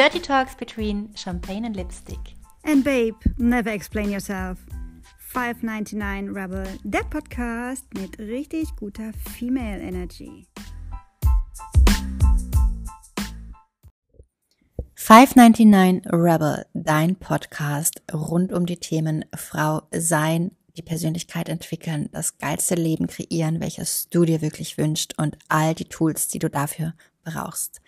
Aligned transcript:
Dirty 0.00 0.18
Talks 0.18 0.54
between 0.54 1.14
Champagne 1.14 1.66
and 1.66 1.76
Lipstick. 1.76 2.34
And 2.64 2.82
babe, 2.82 3.16
never 3.36 3.68
explain 3.68 4.10
yourself. 4.10 4.58
599 5.18 6.34
Rebel, 6.34 6.66
der 6.84 7.02
Podcast 7.02 7.84
mit 7.92 8.18
richtig 8.18 8.74
guter 8.76 9.12
Female 9.36 9.78
Energy. 9.78 10.46
599 14.94 16.10
Rebel, 16.10 16.64
dein 16.72 17.16
Podcast 17.16 18.02
rund 18.10 18.54
um 18.54 18.64
die 18.64 18.78
Themen 18.78 19.26
Frau 19.36 19.82
sein, 19.92 20.52
die 20.78 20.82
Persönlichkeit 20.82 21.50
entwickeln, 21.50 22.08
das 22.12 22.38
geilste 22.38 22.74
Leben 22.74 23.06
kreieren, 23.06 23.60
welches 23.60 24.08
du 24.08 24.24
dir 24.24 24.40
wirklich 24.40 24.78
wünschst 24.78 25.18
und 25.18 25.36
all 25.50 25.74
die 25.74 25.90
Tools, 25.90 26.28
die 26.28 26.38
du 26.38 26.48
dafür 26.48 26.94
brauchst. 27.22 27.82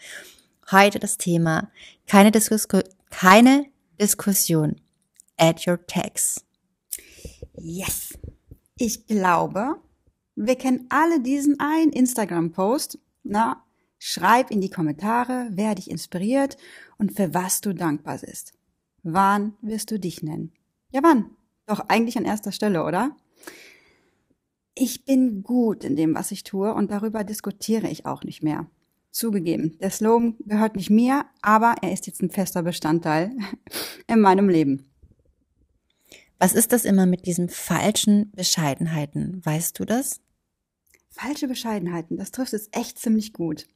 Heute 0.70 0.98
das 0.98 1.18
Thema 1.18 1.70
keine, 2.06 2.30
Diskus 2.30 2.68
keine 3.10 3.66
Diskussion. 4.00 4.76
Add 5.36 5.68
your 5.68 5.84
tags. 5.86 6.44
Yes. 7.54 8.18
Ich 8.78 9.06
glaube, 9.06 9.76
wir 10.34 10.56
kennen 10.56 10.86
alle 10.88 11.20
diesen 11.20 11.60
einen 11.60 11.92
Instagram-Post. 11.92 12.98
Na, 13.22 13.64
schreib 13.98 14.50
in 14.50 14.60
die 14.60 14.70
Kommentare, 14.70 15.48
wer 15.52 15.74
dich 15.74 15.90
inspiriert 15.90 16.56
und 16.98 17.12
für 17.12 17.34
was 17.34 17.60
du 17.60 17.74
dankbar 17.74 18.18
bist. 18.18 18.52
Wann 19.02 19.54
wirst 19.60 19.90
du 19.90 19.98
dich 19.98 20.22
nennen? 20.22 20.52
Ja, 20.90 21.02
wann? 21.02 21.30
Doch 21.66 21.80
eigentlich 21.88 22.16
an 22.16 22.24
erster 22.24 22.52
Stelle, 22.52 22.84
oder? 22.84 23.16
Ich 24.74 25.04
bin 25.04 25.42
gut 25.42 25.84
in 25.84 25.96
dem, 25.96 26.14
was 26.14 26.32
ich 26.32 26.44
tue 26.44 26.72
und 26.72 26.90
darüber 26.90 27.24
diskutiere 27.24 27.88
ich 27.88 28.06
auch 28.06 28.24
nicht 28.24 28.42
mehr. 28.42 28.66
Zugegeben, 29.12 29.78
der 29.78 29.90
Slogan 29.90 30.36
gehört 30.46 30.74
nicht 30.74 30.88
mir, 30.88 31.26
aber 31.42 31.74
er 31.82 31.92
ist 31.92 32.06
jetzt 32.06 32.22
ein 32.22 32.30
fester 32.30 32.62
Bestandteil 32.62 33.30
in 34.08 34.20
meinem 34.20 34.48
Leben. 34.48 34.90
Was 36.38 36.54
ist 36.54 36.72
das 36.72 36.86
immer 36.86 37.04
mit 37.04 37.26
diesen 37.26 37.50
falschen 37.50 38.32
Bescheidenheiten? 38.32 39.44
Weißt 39.44 39.78
du 39.78 39.84
das? 39.84 40.20
Falsche 41.10 41.46
Bescheidenheiten, 41.46 42.16
das 42.16 42.30
trifft 42.30 42.54
es 42.54 42.70
echt 42.72 42.98
ziemlich 42.98 43.34
gut. 43.34 43.66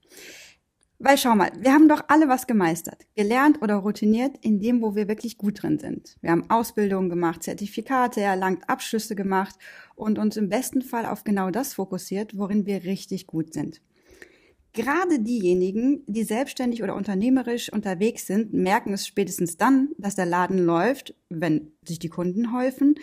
Weil 0.99 1.19
schau 1.19 1.37
mal, 1.37 1.53
wir 1.59 1.75
haben 1.75 1.89
doch 1.89 2.05
alle 2.09 2.29
was 2.29 2.47
gemeistert, 2.47 3.07
gelernt 3.15 3.61
oder 3.61 3.75
routiniert 3.75 4.39
in 4.41 4.59
dem, 4.59 4.81
wo 4.81 4.95
wir 4.95 5.07
wirklich 5.07 5.37
gut 5.37 5.63
drin 5.63 5.79
sind. 5.79 6.17
Wir 6.23 6.31
haben 6.31 6.49
Ausbildungen 6.49 7.11
gemacht, 7.11 7.43
Zertifikate 7.43 8.23
erlangt, 8.23 8.69
Abschlüsse 8.71 9.15
gemacht 9.15 9.55
und 9.95 10.19
uns 10.19 10.39
im 10.39 10.49
besten 10.49 10.81
Fall 10.81 11.05
auf 11.05 11.25
genau 11.25 11.51
das 11.51 11.75
fokussiert, 11.75 12.39
worin 12.39 12.65
wir 12.65 12.85
richtig 12.85 13.27
gut 13.27 13.53
sind. 13.53 13.83
Gerade 14.77 15.21
diejenigen, 15.21 16.05
die 16.07 16.23
selbstständig 16.23 16.83
oder 16.83 16.95
unternehmerisch 16.95 17.73
unterwegs 17.73 18.27
sind, 18.27 18.53
merken 18.53 18.93
es 18.93 19.07
spätestens 19.07 19.57
dann, 19.57 19.89
dass 19.97 20.17
der 20.17 20.27
Laden 20.27 20.59
läuft, 20.59 21.15
wenn 21.31 21.73
sich 21.83 21.99
die 21.99 22.11
Kunden 22.11 22.53
häufen 22.53 22.97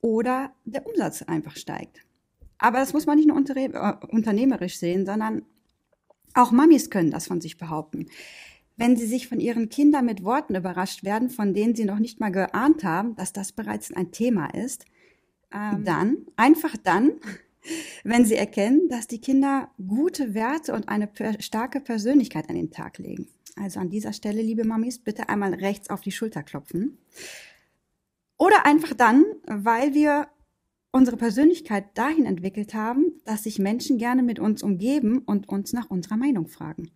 oder 0.00 0.54
der 0.64 0.86
Umsatz 0.86 1.20
einfach 1.20 1.56
steigt. 1.56 2.00
Aber 2.56 2.78
das 2.78 2.94
muss 2.94 3.04
man 3.04 3.18
nicht 3.18 3.28
nur 3.28 3.36
äh, 3.36 3.92
unternehmerisch 4.08 4.78
sehen, 4.78 5.04
sondern 5.04 5.42
auch 6.32 6.52
Mamis 6.52 6.88
können 6.88 7.10
das 7.10 7.26
von 7.26 7.42
sich 7.42 7.58
behaupten. 7.58 8.06
Wenn 8.78 8.96
sie 8.96 9.06
sich 9.06 9.28
von 9.28 9.40
ihren 9.40 9.68
Kindern 9.68 10.06
mit 10.06 10.24
Worten 10.24 10.54
überrascht 10.54 11.04
werden, 11.04 11.28
von 11.28 11.52
denen 11.52 11.74
sie 11.74 11.84
noch 11.84 11.98
nicht 11.98 12.18
mal 12.18 12.32
geahnt 12.32 12.82
haben, 12.82 13.14
dass 13.16 13.34
das 13.34 13.52
bereits 13.52 13.92
ein 13.92 14.10
Thema 14.10 14.46
ist, 14.54 14.86
ähm, 15.52 15.84
dann, 15.84 16.16
einfach 16.36 16.78
dann, 16.82 17.12
wenn 18.02 18.24
sie 18.24 18.36
erkennen, 18.36 18.88
dass 18.88 19.06
die 19.06 19.20
Kinder 19.20 19.70
gute 19.86 20.34
Werte 20.34 20.72
und 20.74 20.88
eine 20.88 21.08
starke 21.40 21.80
Persönlichkeit 21.80 22.48
an 22.48 22.56
den 22.56 22.70
Tag 22.70 22.98
legen. 22.98 23.28
Also 23.56 23.80
an 23.80 23.90
dieser 23.90 24.12
Stelle, 24.12 24.42
liebe 24.42 24.64
Mamis, 24.64 24.98
bitte 24.98 25.28
einmal 25.28 25.54
rechts 25.54 25.90
auf 25.90 26.00
die 26.00 26.12
Schulter 26.12 26.42
klopfen. 26.42 26.98
Oder 28.36 28.66
einfach 28.66 28.94
dann, 28.94 29.24
weil 29.46 29.94
wir 29.94 30.28
unsere 30.90 31.16
Persönlichkeit 31.16 31.86
dahin 31.94 32.26
entwickelt 32.26 32.74
haben, 32.74 33.20
dass 33.24 33.44
sich 33.44 33.58
Menschen 33.58 33.98
gerne 33.98 34.22
mit 34.22 34.38
uns 34.38 34.62
umgeben 34.62 35.18
und 35.18 35.48
uns 35.48 35.72
nach 35.72 35.90
unserer 35.90 36.16
Meinung 36.16 36.46
fragen. 36.46 36.90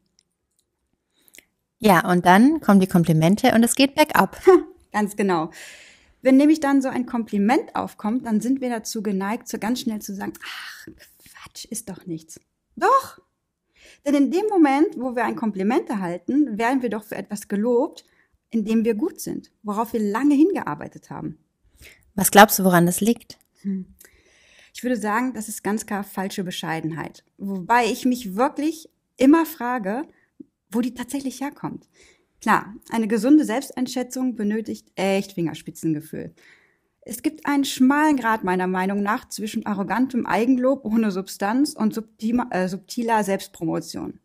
Ja, 1.80 2.08
und 2.10 2.26
dann 2.26 2.60
kommen 2.60 2.80
die 2.80 2.86
Komplimente 2.86 3.52
und 3.54 3.62
es 3.62 3.74
geht 3.74 3.94
bergab. 3.94 4.40
Ganz 4.92 5.16
genau. 5.16 5.50
Wenn 6.20 6.36
nämlich 6.36 6.60
dann 6.60 6.82
so 6.82 6.88
ein 6.88 7.06
Kompliment 7.06 7.76
aufkommt, 7.76 8.26
dann 8.26 8.40
sind 8.40 8.60
wir 8.60 8.70
dazu 8.70 9.02
geneigt, 9.02 9.48
so 9.48 9.58
ganz 9.58 9.80
schnell 9.80 10.00
zu 10.00 10.14
sagen, 10.14 10.32
ach, 10.44 10.88
Quatsch, 11.48 11.64
ist 11.66 11.88
doch 11.88 12.06
nichts. 12.06 12.40
Doch! 12.76 13.20
Denn 14.04 14.14
in 14.14 14.30
dem 14.30 14.46
Moment, 14.48 14.96
wo 14.96 15.14
wir 15.14 15.24
ein 15.24 15.36
Kompliment 15.36 15.88
erhalten, 15.88 16.58
werden 16.58 16.82
wir 16.82 16.90
doch 16.90 17.04
für 17.04 17.16
etwas 17.16 17.48
gelobt, 17.48 18.04
in 18.50 18.64
dem 18.64 18.84
wir 18.84 18.94
gut 18.94 19.20
sind, 19.20 19.50
worauf 19.62 19.92
wir 19.92 20.00
lange 20.00 20.34
hingearbeitet 20.34 21.10
haben. 21.10 21.38
Was 22.14 22.30
glaubst 22.30 22.58
du, 22.58 22.64
woran 22.64 22.86
das 22.86 23.00
liegt? 23.00 23.38
Hm. 23.62 23.86
Ich 24.74 24.82
würde 24.82 24.96
sagen, 24.96 25.34
das 25.34 25.48
ist 25.48 25.62
ganz 25.62 25.86
klar 25.86 26.04
falsche 26.04 26.44
Bescheidenheit. 26.44 27.24
Wobei 27.36 27.86
ich 27.86 28.04
mich 28.04 28.36
wirklich 28.36 28.88
immer 29.16 29.44
frage, 29.44 30.02
wo 30.70 30.80
die 30.80 30.94
tatsächlich 30.94 31.40
herkommt. 31.40 31.88
Klar, 32.40 32.74
eine 32.90 33.08
gesunde 33.08 33.44
Selbsteinschätzung 33.44 34.36
benötigt 34.36 34.88
echt 34.94 35.32
Fingerspitzengefühl. 35.32 36.34
Es 37.00 37.22
gibt 37.22 37.46
einen 37.46 37.64
schmalen 37.64 38.16
Grad 38.16 38.44
meiner 38.44 38.66
Meinung 38.66 39.02
nach 39.02 39.28
zwischen 39.28 39.64
arrogantem 39.66 40.26
Eigenlob 40.26 40.84
ohne 40.84 41.10
Substanz 41.10 41.72
und 41.72 41.94
subtiler, 41.94 42.46
äh, 42.50 42.68
subtiler 42.68 43.24
Selbstpromotion. 43.24 44.20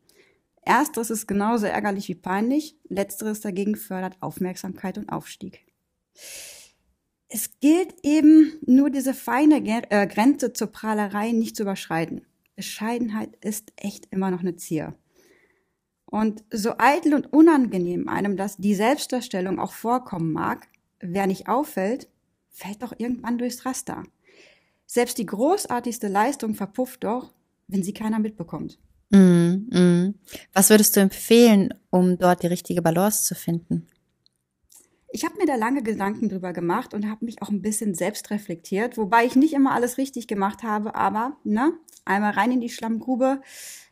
Ersteres 0.62 1.10
ist 1.10 1.28
genauso 1.28 1.66
ärgerlich 1.66 2.08
wie 2.10 2.16
peinlich, 2.16 2.78
letzteres 2.88 3.42
dagegen 3.42 3.76
fördert 3.76 4.18
Aufmerksamkeit 4.22 4.98
und 4.98 5.10
Aufstieg. 5.10 5.66
Es 7.30 7.60
gilt 7.60 7.96
eben 8.04 8.54
nur 8.66 8.90
diese 8.90 9.14
feine 9.14 9.58
äh, 9.90 10.08
Grenze 10.08 10.54
zur 10.54 10.68
Prahlerei 10.68 11.32
nicht 11.32 11.56
zu 11.56 11.64
überschreiten. 11.64 12.26
Bescheidenheit 12.56 13.36
ist 13.44 13.74
echt 13.76 14.08
immer 14.12 14.30
noch 14.30 14.42
eine 14.42 14.56
Zier. 14.56 14.94
Und 16.14 16.44
so 16.52 16.76
eitel 16.78 17.16
und 17.16 17.34
unangenehm 17.34 18.08
einem 18.08 18.38
das 18.38 18.58
die 18.58 18.76
Selbstdarstellung 18.76 19.58
auch 19.58 19.74
vorkommen 19.74 20.32
mag, 20.32 20.68
wer 21.00 21.26
nicht 21.26 21.48
auffällt, 21.48 22.08
fällt 22.52 22.84
doch 22.84 22.94
irgendwann 22.96 23.40
durchs 23.40 23.66
Raster. 23.66 24.04
Selbst 24.86 25.18
die 25.18 25.26
großartigste 25.26 26.08
Leistung 26.08 26.54
verpufft 26.54 27.04
doch, 27.04 27.34
wenn 27.68 27.82
sie 27.82 27.96
keiner 27.96 28.20
mitbekommt. 28.20 28.78
Mm, 29.10 29.66
mm. 29.72 30.14
Was 30.54 30.70
würdest 30.70 30.96
du 30.96 31.00
empfehlen, 31.00 31.74
um 31.90 32.20
dort 32.20 32.44
die 32.44 32.48
richtige 32.48 32.84
Balance 32.84 33.24
zu 33.24 33.34
finden? 33.34 33.88
Ich 35.10 35.26
habe 35.26 35.38
mir 35.40 35.48
da 35.48 35.56
lange 35.56 35.82
Gedanken 35.82 36.30
drüber 36.30 36.54
gemacht 36.54 36.94
und 36.94 37.10
habe 37.10 37.26
mich 37.26 37.42
auch 37.42 37.50
ein 37.50 37.64
bisschen 37.64 37.96
selbst 37.96 38.30
reflektiert, 38.30 38.98
wobei 38.98 39.26
ich 39.26 39.36
nicht 39.36 39.54
immer 39.54 39.72
alles 39.72 39.98
richtig 39.98 40.28
gemacht 40.28 40.62
habe, 40.62 40.94
aber 40.94 41.38
ne, 41.44 41.74
einmal 42.06 42.34
rein 42.34 42.52
in 42.52 42.62
die 42.62 42.70
Schlammgrube 42.70 43.42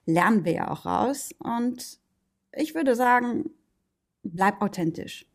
lernen 0.05 0.45
wir 0.45 0.53
ja 0.53 0.69
auch 0.69 0.85
raus 0.85 1.31
und 1.39 1.99
ich 2.53 2.75
würde 2.75 2.95
sagen, 2.95 3.49
bleib 4.23 4.61
authentisch. 4.61 5.25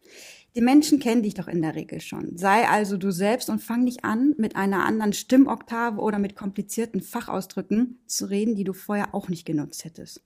Die 0.54 0.62
Menschen 0.62 1.00
kennen 1.00 1.22
dich 1.22 1.34
doch 1.34 1.49
in 1.49 1.60
der 1.60 1.75
Regel 1.75 2.00
schon. 2.00 2.38
Sei 2.38 2.66
also 2.66 2.97
du 2.97 3.10
selbst 3.10 3.50
und 3.50 3.59
fang 3.59 3.84
nicht 3.84 4.04
an, 4.04 4.34
mit 4.38 4.56
einer 4.56 4.87
anderen 4.87 5.12
Stimmoktave 5.12 6.00
oder 6.00 6.19
mit 6.19 6.34
komplizierten 6.34 7.03
Fachausdrücken 7.03 7.99
zu 8.06 8.25
reden, 8.31 8.54
die 8.54 8.65
du 8.65 8.72
vorher 8.72 9.15
auch 9.15 9.28
nicht 9.28 9.44
genutzt 9.44 9.84
hättest. 9.84 10.22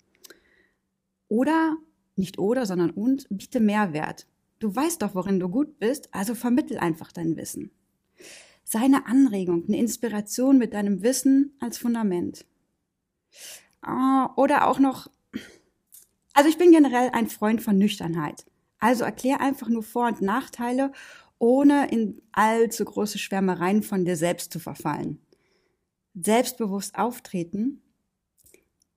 Oder, 1.26 1.76
nicht 2.14 2.38
oder, 2.38 2.64
sondern 2.64 2.90
und, 2.90 3.26
biete 3.28 3.58
Mehrwert. 3.58 4.28
Du 4.60 4.74
weißt 4.74 5.02
doch, 5.02 5.16
worin 5.16 5.40
du 5.40 5.48
gut 5.48 5.80
bist, 5.80 6.14
also 6.14 6.36
vermittel 6.36 6.78
einfach 6.78 7.10
dein 7.10 7.36
Wissen. 7.36 7.72
Sei 8.62 8.80
eine 8.80 9.06
Anregung, 9.06 9.64
eine 9.66 9.78
Inspiration 9.78 10.58
mit 10.58 10.74
deinem 10.74 11.02
Wissen 11.02 11.56
als 11.58 11.76
Fundament. 11.76 12.46
Ah, 13.80 14.32
oder 14.36 14.68
auch 14.68 14.78
noch 14.78 15.10
also 16.34 16.48
ich 16.48 16.58
bin 16.58 16.72
generell 16.72 17.10
ein 17.10 17.28
Freund 17.28 17.62
von 17.62 17.78
Nüchternheit. 17.78 18.46
Also 18.78 19.04
erklär 19.04 19.40
einfach 19.40 19.68
nur 19.68 19.82
Vor- 19.82 20.08
und 20.08 20.22
Nachteile, 20.22 20.92
ohne 21.38 21.90
in 21.90 22.20
allzu 22.32 22.84
große 22.84 23.18
Schwärmereien 23.18 23.82
von 23.82 24.04
dir 24.04 24.16
selbst 24.16 24.52
zu 24.52 24.58
verfallen. 24.58 25.20
Selbstbewusst 26.14 26.98
auftreten 26.98 27.82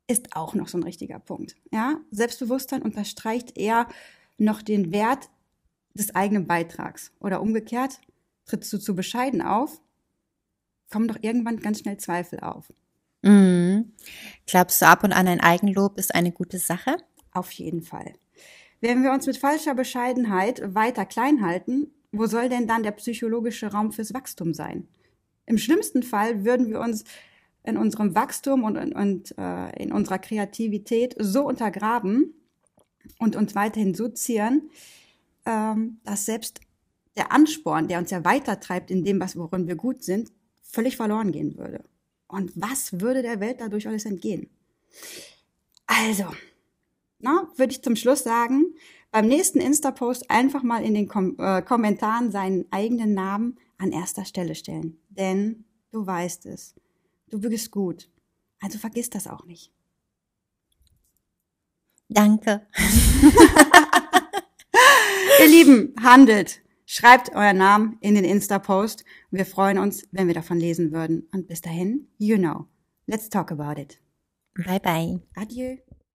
ist 0.08 0.36
auch 0.36 0.54
noch 0.54 0.68
so 0.68 0.78
ein 0.78 0.84
richtiger 0.84 1.20
Punkt. 1.20 1.56
Ja, 1.72 2.00
Selbstbewusstsein 2.12 2.82
unterstreicht 2.82 3.58
eher 3.58 3.88
noch 4.38 4.62
den 4.62 4.92
Wert 4.92 5.30
des 5.94 6.16
eigenen 6.16 6.48
Beitrags. 6.48 7.12
Oder 7.20 7.42
umgekehrt, 7.42 8.00
trittst 8.46 8.72
du 8.74 8.78
zu 8.78 8.96
bescheiden 8.96 9.42
auf, 9.42 9.82
kommen 10.92 11.08
doch 11.08 11.18
irgendwann 11.22 11.60
ganz 11.60 11.80
schnell 11.80 11.98
Zweifel 11.98 12.40
auf. 12.42 12.72
Mhm. 13.22 13.94
Glaubst 14.46 14.82
du, 14.82 14.88
ab 14.88 15.04
und 15.04 15.14
an 15.14 15.28
ein 15.28 15.40
Eigenlob 15.40 15.98
ist 15.98 16.14
eine 16.14 16.32
gute 16.32 16.60
Sache? 16.60 16.98
Auf 17.34 17.52
jeden 17.52 17.82
Fall. 17.82 18.14
Wenn 18.82 19.04
wir 19.04 19.12
uns 19.12 19.26
mit 19.26 19.38
falscher 19.38 19.76
Bescheidenheit 19.76 20.62
weiter 20.76 21.06
klein 21.06 21.46
halten, 21.46 21.88
wo 22.12 22.28
soll 22.28 22.50
denn 22.50 22.68
dann 22.68 22.84
der 22.84 22.92
psychologische 22.92 23.72
Raum 23.72 23.92
fürs 23.92 24.14
Wachstum 24.14 24.54
sein? 24.54 24.88
Im 25.46 25.58
schlimmsten 25.58 26.04
Fall 26.04 26.46
würden 26.46 26.70
wir 26.70 26.80
uns 26.80 27.04
in 27.64 27.78
unserem 27.78 28.14
Wachstum 28.14 28.64
und, 28.64 28.78
und, 28.78 28.94
und 28.94 29.38
äh, 29.38 29.82
in 29.82 29.92
unserer 29.92 30.20
Kreativität 30.20 31.16
so 31.18 31.48
untergraben, 31.48 32.34
und 33.18 33.36
uns 33.36 33.56
weiterhin 33.56 33.94
so 33.94 34.08
zieren, 34.10 34.70
ähm, 35.46 36.00
dass 36.04 36.26
selbst 36.26 36.62
der 37.16 37.32
Ansporn, 37.32 37.88
der 37.88 38.00
uns 38.00 38.12
ja 38.12 38.24
weitertreibt 38.26 38.90
in 38.90 39.04
dem, 39.04 39.20
was 39.20 39.36
worin 39.36 39.68
wir 39.68 39.76
gut 39.76 40.04
sind, 40.04 40.32
völlig 40.62 40.98
verloren 40.98 41.32
gehen 41.32 41.58
würde. 41.58 41.84
Und 42.28 42.52
was 42.56 43.00
würde 43.00 43.22
der 43.22 43.40
Welt 43.40 43.58
dadurch 43.60 43.88
alles 43.88 44.06
entgehen? 44.06 44.50
Also, 45.86 46.26
na, 47.24 47.50
würde 47.56 47.72
ich 47.72 47.82
zum 47.82 47.96
Schluss 47.96 48.24
sagen, 48.24 48.76
beim 49.12 49.28
nächsten 49.28 49.60
Insta-Post 49.60 50.30
einfach 50.30 50.62
mal 50.62 50.84
in 50.84 50.94
den 50.94 51.08
Kom 51.08 51.36
äh, 51.40 51.62
Kommentaren 51.62 52.32
seinen 52.32 52.66
eigenen 52.72 53.14
Namen 53.14 53.58
an 53.78 53.92
erster 53.92 54.26
Stelle 54.26 54.56
stellen. 54.56 55.00
Denn 55.10 55.64
du 55.92 56.06
weißt 56.06 56.46
es. 56.48 56.76
Du 57.30 57.40
bist 57.40 57.72
gut. 57.72 58.10
Also 58.60 58.78
vergiss 58.78 59.10
das 59.10 59.28
auch 59.28 59.46
nicht. 59.46 59.72
Danke. 62.10 62.68
Ihr 65.40 65.48
Lieben, 65.48 65.96
handelt. 66.02 66.62
Schreibt 66.86 67.34
euren 67.34 67.58
Namen 67.58 67.98
in 68.02 68.16
den 68.16 68.26
Insta-Post. 68.26 69.06
Wir 69.32 69.46
freuen 69.46 69.78
uns, 69.78 70.06
wenn 70.12 70.28
wir 70.28 70.34
davon 70.34 70.60
lesen 70.60 70.92
würden. 70.92 71.28
Und 71.32 71.48
bis 71.48 71.62
dahin, 71.62 72.10
you 72.18 72.38
know. 72.38 72.68
Let's 73.06 73.30
talk 73.30 73.52
about 73.52 73.80
it. 73.80 74.00
Bye 74.56 74.80
bye. 74.80 75.22
Adieu. 75.36 75.78